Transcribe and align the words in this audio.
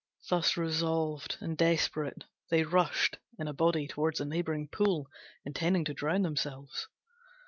Thus 0.31 0.57
resolved 0.57 1.37
and 1.41 1.55
desperate, 1.55 2.23
they 2.49 2.63
rushed 2.63 3.19
in 3.37 3.47
a 3.47 3.53
body 3.53 3.87
towards 3.87 4.19
a 4.19 4.25
neighbouring 4.25 4.67
pool, 4.67 5.07
intending 5.45 5.85
to 5.85 5.93
drown 5.93 6.23
themselves. 6.23 6.87